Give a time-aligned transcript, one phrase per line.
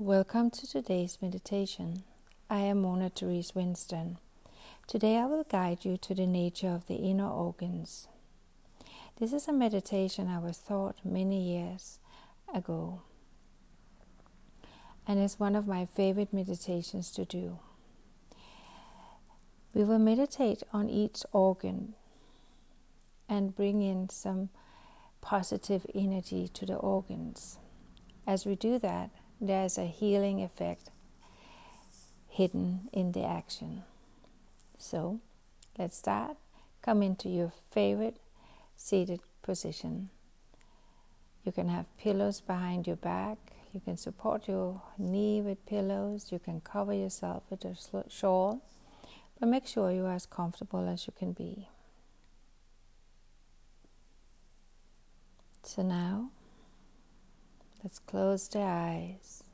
[0.00, 2.04] Welcome to today's meditation.
[2.48, 4.18] I am Mona Therese Winston.
[4.86, 8.06] Today I will guide you to the nature of the inner organs.
[9.18, 11.98] This is a meditation I was taught many years
[12.54, 13.00] ago
[15.04, 17.58] and is one of my favorite meditations to do.
[19.74, 21.94] We will meditate on each organ
[23.28, 24.50] and bring in some
[25.20, 27.58] positive energy to the organs.
[28.28, 30.90] As we do that, there's a healing effect
[32.28, 33.82] hidden in the action.
[34.78, 35.20] So
[35.78, 36.36] let's start.
[36.82, 38.16] Come into your favorite
[38.76, 40.10] seated position.
[41.44, 43.38] You can have pillows behind your back.
[43.72, 46.28] You can support your knee with pillows.
[46.30, 47.74] You can cover yourself with a
[48.08, 48.62] shawl.
[49.38, 51.68] But make sure you are as comfortable as you can be.
[55.62, 56.30] So now
[57.82, 59.44] Let's close the eyes.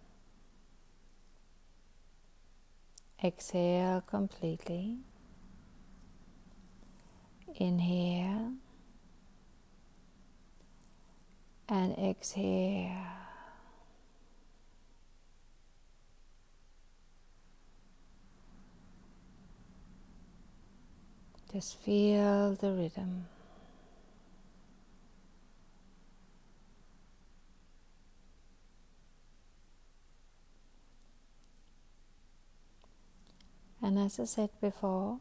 [3.23, 4.99] Exhale completely.
[7.57, 8.53] Inhale
[11.69, 12.91] and exhale.
[21.53, 23.27] Just feel the rhythm.
[34.05, 35.19] As I said before,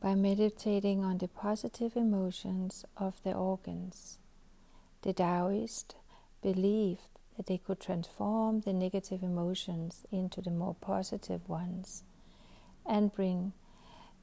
[0.00, 4.18] by meditating on the positive emotions of the organs,
[5.00, 5.94] the Taoists
[6.42, 12.04] believed that they could transform the negative emotions into the more positive ones
[12.84, 13.54] and bring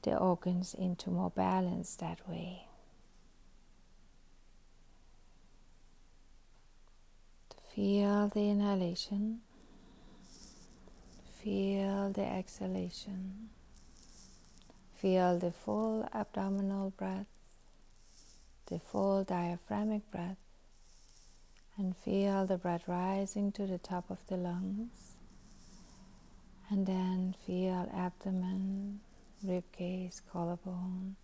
[0.02, 2.68] the organs into more balance that way.
[7.74, 9.40] Feel the inhalation
[11.46, 13.50] Feel the exhalation.
[14.96, 17.28] Feel the full abdominal breath,
[18.68, 20.38] the full diaphragmatic breath,
[21.76, 24.90] and feel the breath rising to the top of the lungs.
[26.68, 28.98] And then feel abdomen,
[29.40, 31.14] rib cage, collarbone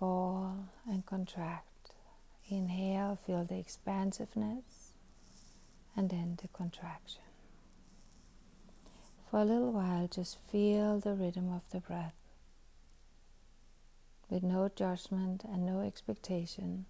[0.00, 1.92] fall and contract.
[2.48, 4.90] Inhale, feel the expansiveness,
[5.94, 7.23] and then the contraction.
[9.34, 12.14] For a little while, just feel the rhythm of the breath
[14.30, 16.84] with no judgment and no expectation.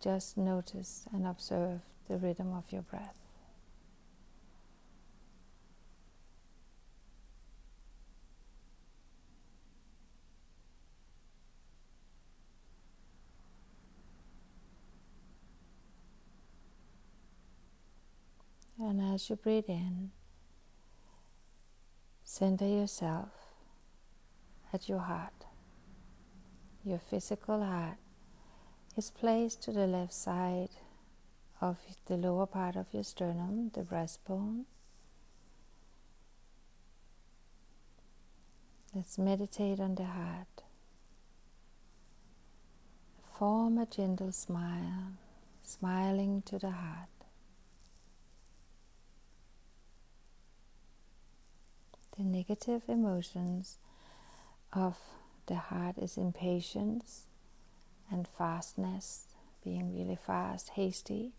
[0.00, 3.26] Just notice and observe the rhythm of your breath.
[18.78, 20.12] And as you breathe in,
[22.38, 23.30] Center yourself
[24.72, 25.46] at your heart.
[26.84, 27.96] Your physical heart
[28.96, 30.68] is placed to the left side
[31.60, 34.66] of the lower part of your sternum, the breastbone.
[38.94, 40.62] Let's meditate on the heart.
[43.36, 45.14] Form a gentle smile,
[45.64, 47.17] smiling to the heart.
[52.18, 53.78] The negative emotions
[54.72, 54.98] of
[55.46, 57.26] the heart is impatience
[58.10, 59.28] and fastness,
[59.62, 61.34] being really fast, hasty.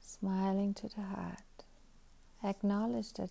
[0.00, 1.38] Smiling to the heart.
[2.42, 3.30] Acknowledge that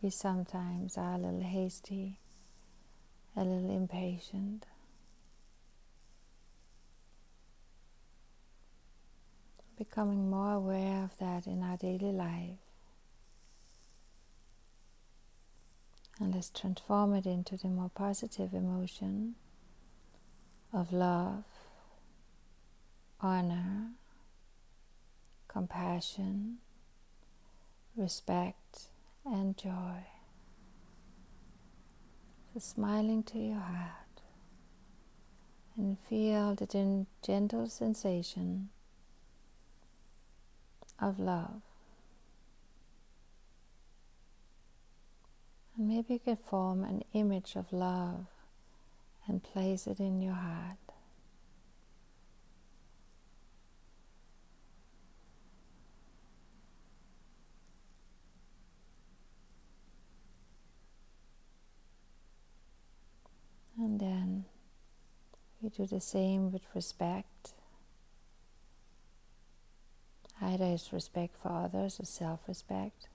[0.00, 2.16] we sometimes are a little hasty,
[3.36, 4.64] a little impatient.
[9.84, 12.58] Becoming more aware of that in our daily life.
[16.18, 19.34] And let's transform it into the more positive emotion
[20.72, 21.44] of love,
[23.20, 23.90] honor,
[25.48, 26.58] compassion,
[27.96, 28.84] respect,
[29.26, 30.06] and joy.
[32.52, 34.22] So, smiling to your heart
[35.76, 38.70] and feel the gentle sensation
[41.00, 41.62] of love.
[45.76, 48.26] And maybe you can form an image of love
[49.26, 50.78] and place it in your heart.
[63.76, 64.44] And then
[65.64, 67.54] We do the same with respect.
[70.44, 73.08] Either it's respect for others or self respect.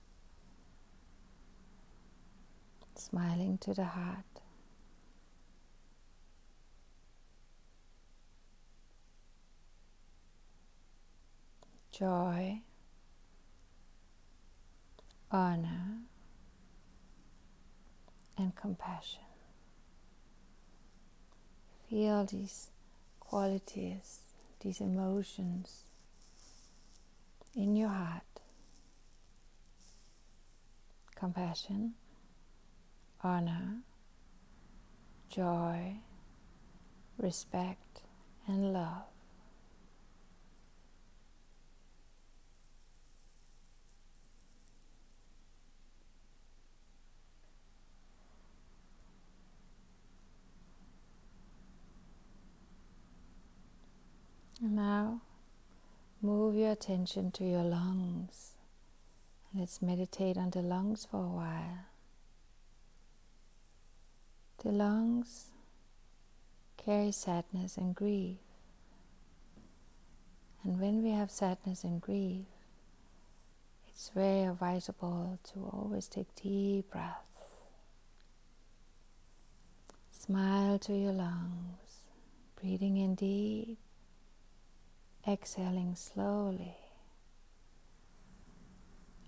[2.96, 4.24] Smiling to the heart.
[11.92, 12.62] Joy,
[15.30, 16.00] honor,
[18.36, 19.20] and compassion.
[21.88, 22.70] Feel these
[23.20, 24.18] qualities,
[24.60, 25.84] these emotions
[27.54, 28.22] in your heart.
[31.14, 31.94] Compassion,
[33.22, 33.82] honor,
[35.28, 35.96] joy,
[37.18, 38.00] respect,
[38.46, 39.04] and love.
[54.62, 55.20] And now
[56.22, 58.52] move your attention to your lungs.
[59.54, 61.86] Let's meditate on the lungs for a while.
[64.62, 65.46] The lungs
[66.76, 68.36] carry sadness and grief.
[70.62, 72.44] And when we have sadness and grief,
[73.88, 77.16] it's very advisable to always take deep breaths.
[80.10, 82.04] Smile to your lungs,
[82.60, 83.78] breathing in deep
[85.26, 86.76] exhaling slowly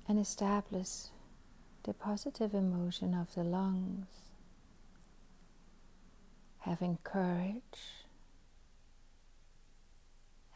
[0.09, 1.07] and establish
[1.85, 4.07] the positive emotion of the lungs,
[6.61, 7.63] having courage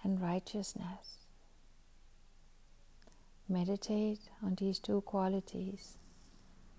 [0.02, 1.26] and righteousness.
[3.48, 5.96] Meditate on these two qualities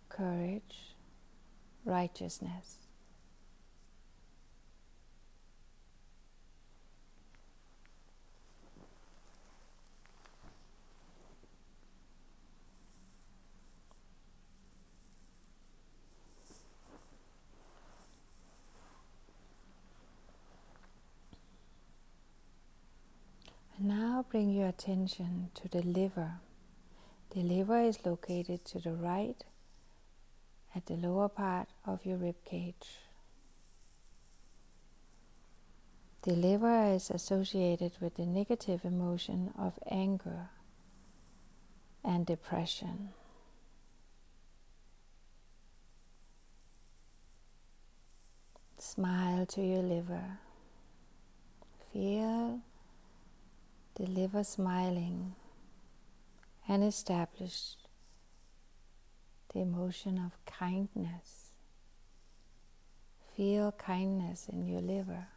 [0.09, 0.95] courage,
[1.85, 2.77] righteousness.
[23.79, 26.33] Now bring your attention to the liver.
[27.31, 29.43] The liver is located to the right
[30.75, 32.99] at the lower part of your rib cage.
[36.21, 40.49] The liver is associated with the negative emotion of anger
[42.03, 43.09] and depression.
[48.77, 50.37] Smile to your liver.
[51.91, 52.61] Feel
[53.97, 55.33] the liver smiling
[56.67, 57.87] and established
[59.53, 61.51] the emotion of kindness.
[63.35, 65.27] Feel kindness in your liver.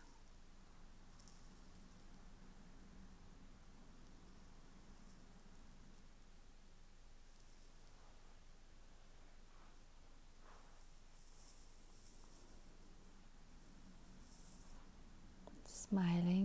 [15.65, 16.40] Smiling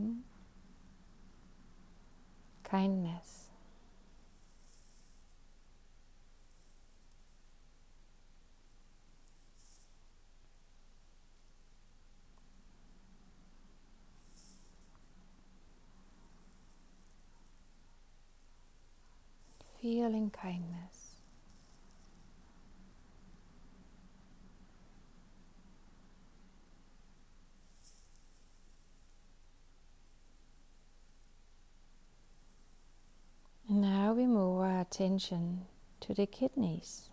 [2.75, 3.47] kindness.
[19.79, 21.15] Feeling kindness.
[33.69, 35.65] Now we move our attention
[35.99, 37.09] to the kidneys.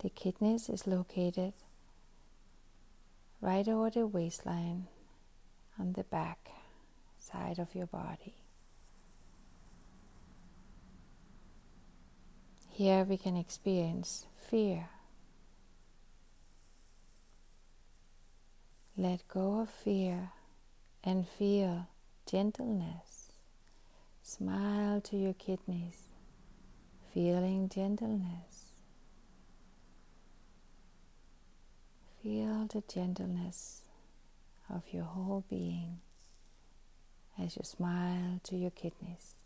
[0.00, 1.54] The kidneys is located
[3.40, 4.86] right over the waistline
[5.78, 6.50] on the back
[7.18, 8.34] side of your body.
[12.70, 14.88] Here we can experience fear.
[18.96, 20.30] Let go of fear
[21.04, 21.88] and feel
[22.26, 23.32] gentleness.
[24.22, 26.08] Smile to your kidneys,
[27.14, 28.72] feeling gentleness.
[32.22, 33.82] Feel the gentleness
[34.68, 35.98] of your whole being
[37.38, 39.37] as you smile to your kidneys.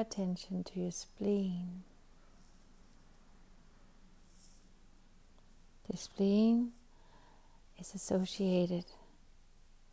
[0.00, 1.82] Attention to your spleen.
[5.90, 6.72] The spleen
[7.78, 8.84] is associated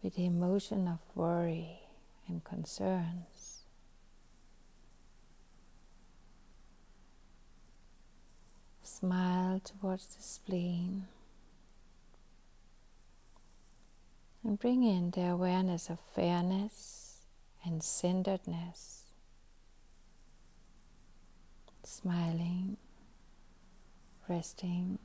[0.03, 1.79] with the emotion of worry
[2.27, 3.63] and concerns.
[8.83, 11.07] Smile towards the spleen
[14.43, 17.17] and bring in the awareness of fairness
[17.65, 19.04] and centeredness.
[21.87, 22.77] Smiling,
[24.27, 24.97] resting.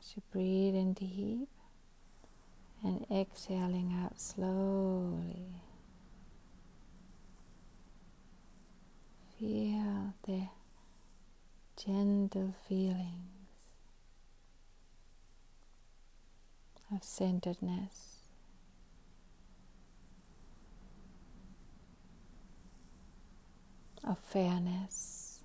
[0.00, 1.48] As you breathe in deep
[2.84, 5.46] and exhaling out slowly.
[9.40, 10.46] Feel the
[11.76, 13.39] gentle feelings
[16.94, 18.16] of centeredness.
[24.02, 25.40] Of fairness.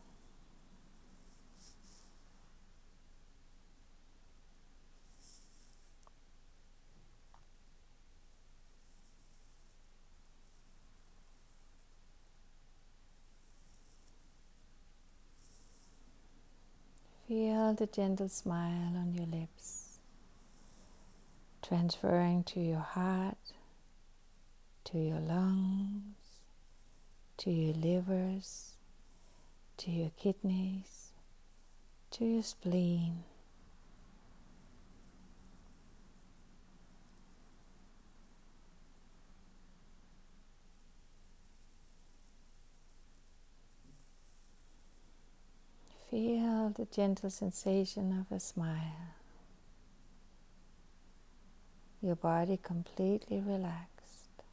[17.27, 19.85] Feel the gentle smile on your lips,
[21.67, 23.53] transferring to your heart,
[24.84, 26.15] to your lungs,
[27.38, 28.74] to your livers,
[29.77, 31.12] to your kidneys,
[32.12, 33.24] to your spleen.
[46.12, 49.14] Feel the gentle sensation of a smile.
[52.05, 54.43] Your body completely relaxed.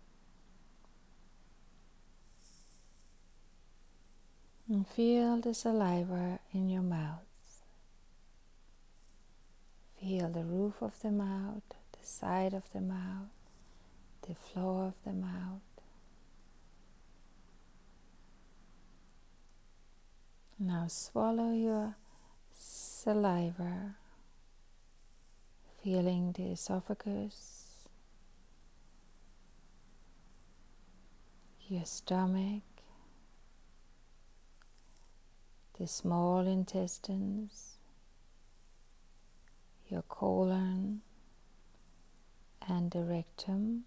[4.67, 7.19] And feel the saliva in your mouth.
[10.01, 13.29] Feel the roof of the mouth, the side of the mouth,
[14.27, 15.61] the floor of the mouth.
[20.59, 21.97] Now swallow your
[22.55, 23.97] saliva,
[25.83, 27.67] feeling the esophagus,
[31.67, 32.63] your stomach,
[35.81, 37.79] the small intestines,
[39.89, 41.01] your colon,
[42.69, 43.85] and the rectum.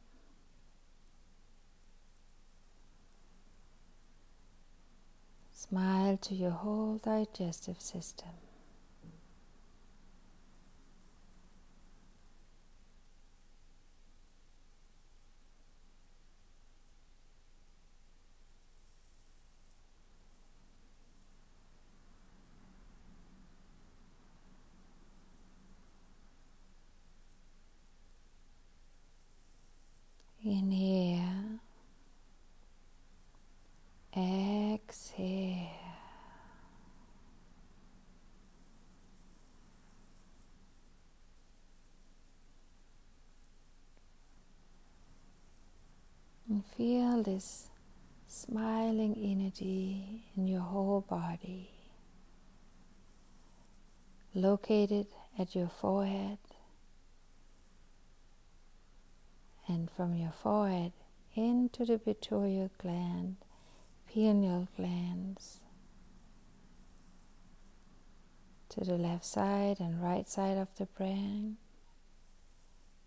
[5.53, 8.44] Smile to your whole digestive system.
[30.47, 31.59] Inhale,
[34.15, 35.69] exhale.
[46.47, 47.69] And feel this
[48.27, 51.71] smiling energy in your whole body,
[54.35, 55.07] located
[55.39, 56.37] at your forehead,
[59.67, 60.93] and from your forehead
[61.35, 63.37] into the pituitary gland,
[64.11, 65.59] pineal glands,
[68.69, 71.57] to the left side and right side of the brain.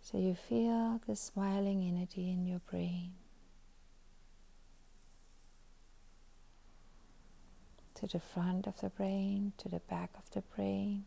[0.01, 3.13] So you feel the smiling energy in your brain.
[7.99, 11.05] to the front of the brain, to the back of the brain.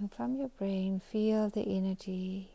[0.00, 2.52] And from your brain, feel the energy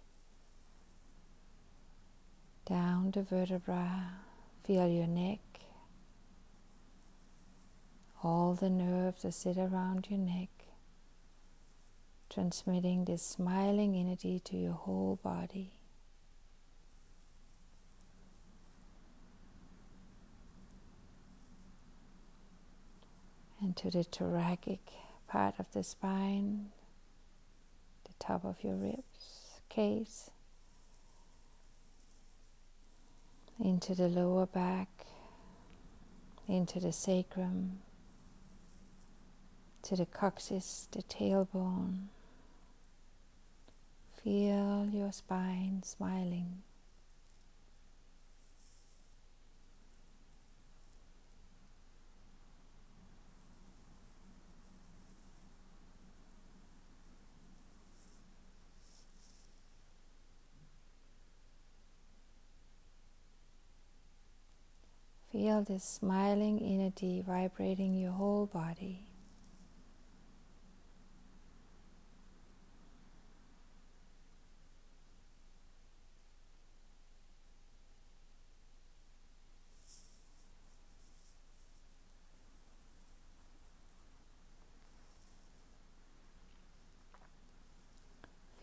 [2.65, 4.13] down the vertebra,
[4.63, 5.41] feel your neck,
[8.23, 10.49] all the nerves that sit around your neck,
[12.31, 15.73] transmitting this smiling energy to your whole body.
[23.61, 24.79] And to the thoracic
[25.27, 26.71] part of the spine,
[28.19, 30.29] top of your ribs case,
[33.59, 34.89] into the lower back,
[36.47, 37.79] into the sacrum,
[39.83, 42.07] to the coccyx, the tailbone.
[44.23, 46.63] Feel your spine smiling.
[65.45, 69.05] Feel this smiling energy vibrating your whole body.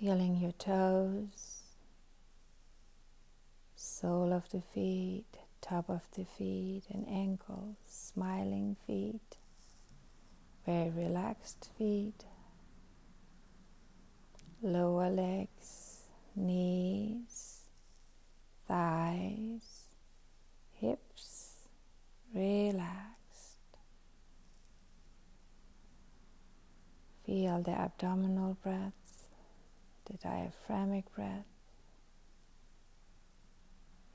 [0.01, 1.61] Feeling your toes,
[3.77, 9.37] sole of the feet, top of the feet and ankles, smiling feet,
[10.67, 12.25] very relaxed feet,
[14.61, 16.03] lower legs,
[16.35, 17.61] knees,
[18.67, 19.85] thighs,
[20.75, 21.55] hips,
[22.35, 22.99] relaxed.
[27.25, 28.93] Feel the abdominal breath,
[30.07, 31.47] the diaphragmic breath,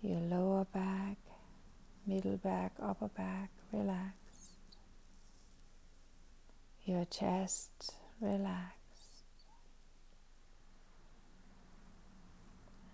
[0.02, 1.18] your lower back,
[2.08, 4.54] middle back, upper back relaxed,
[6.86, 8.78] your chest relaxed.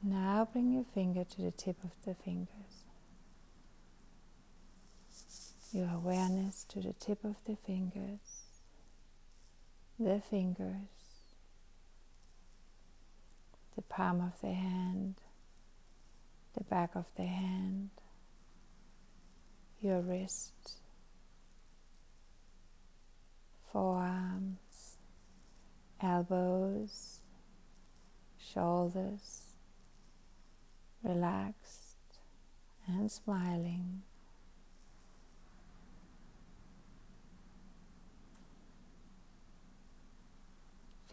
[0.01, 2.49] Now bring your finger to the tip of the fingers.
[5.71, 8.19] Your awareness to the tip of the fingers,
[9.97, 10.89] the fingers,
[13.75, 15.15] the palm of the hand,
[16.55, 17.89] the back of the hand,
[19.83, 20.75] your wrists,
[23.71, 24.95] forearms,
[26.01, 27.19] elbows,
[28.39, 29.41] shoulders,
[31.03, 31.97] relaxed
[32.87, 34.03] and smiling.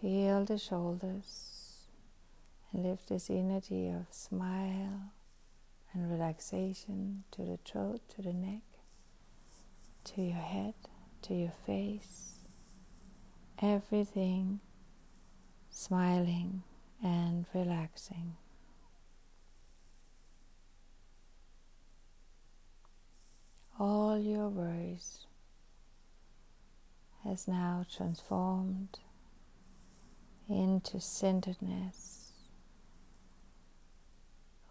[0.00, 1.86] Feel the shoulders
[2.72, 5.10] and lift this energy of smile
[5.92, 8.62] and relaxation to the throat, to the neck,
[10.04, 10.74] to your head,
[11.22, 12.34] to your face.
[13.60, 14.60] Everything
[15.70, 16.62] smiling
[17.02, 18.36] and relaxing.
[23.78, 25.26] All your worries
[27.24, 28.98] has now transformed
[30.48, 32.19] into centeredness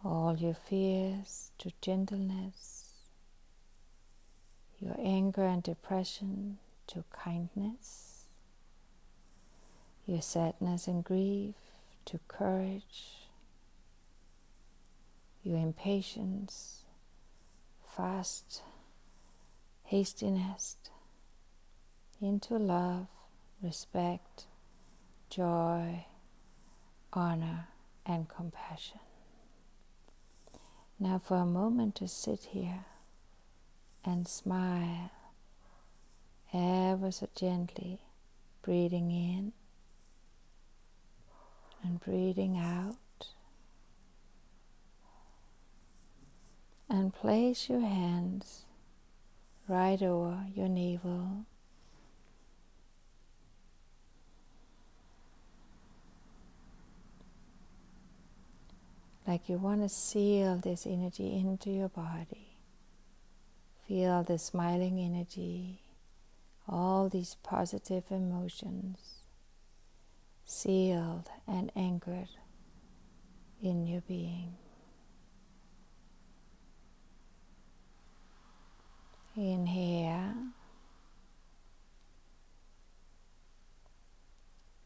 [0.03, 2.85] all your fears to gentleness,
[4.79, 6.57] your anger and depression
[6.87, 8.25] to kindness,
[10.05, 11.55] your sadness and grief
[12.05, 13.27] to courage,
[15.43, 16.83] your impatience,
[17.95, 18.61] fast
[19.83, 20.77] hastiness
[22.21, 23.07] into love,
[23.61, 24.45] respect,
[25.29, 26.05] joy,
[27.11, 27.67] honor,
[28.05, 28.99] and compassion.
[31.01, 32.83] Now, for a moment, to sit here
[34.03, 35.11] and smile
[36.53, 38.01] ever so gently,
[38.61, 39.53] breathing in
[41.83, 42.95] and breathing out.
[46.89, 48.65] And place your hands
[49.67, 51.45] right over your navel
[59.29, 62.57] like you want to seal this energy into your body.
[63.87, 65.83] Feel the smiling energy,
[66.67, 68.97] all these positive emotions
[70.45, 72.29] sealed and anchored
[73.61, 74.55] in your being.
[79.35, 80.33] Inhale.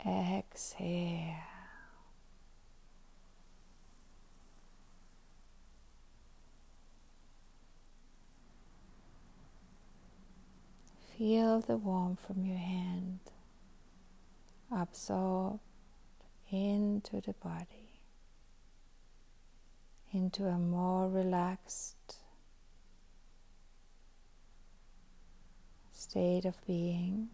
[0.05, 1.52] Exhale.
[11.17, 13.19] Feel the warmth from your hand
[14.71, 15.59] absorb
[16.49, 18.01] into the body,
[20.11, 22.17] into a more relaxed
[25.91, 27.29] state of being.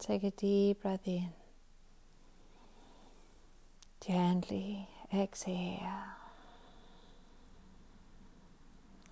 [0.00, 1.28] Take a deep breath in.
[4.04, 5.78] Gently exhale.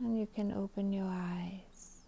[0.01, 2.03] And you can open your eyes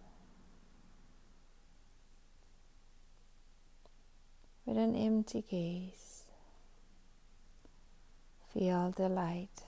[4.64, 6.23] with an empty gaze.
[8.55, 9.64] Feel the light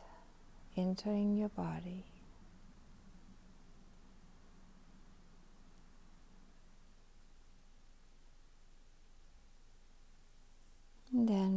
[0.76, 2.11] entering your body.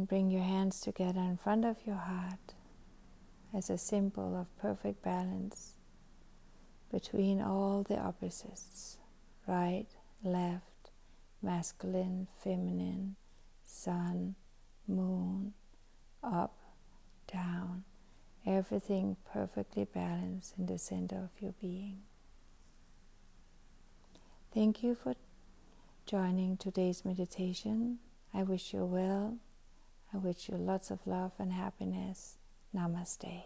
[0.06, 2.54] Bring your hands together in front of your heart
[3.52, 5.72] as a symbol of perfect balance
[6.92, 8.98] between all the opposites
[9.48, 9.86] right,
[10.22, 10.90] left,
[11.42, 13.16] masculine, feminine,
[13.64, 14.36] sun,
[14.86, 15.54] moon,
[16.22, 16.56] up,
[17.32, 17.82] down,
[18.46, 21.98] everything perfectly balanced in the center of your being.
[24.54, 25.14] Thank you for
[26.06, 27.98] joining today's meditation.
[28.32, 29.38] I wish you well
[30.12, 32.38] I wish you lots of love and happiness.
[32.74, 33.44] Namaste.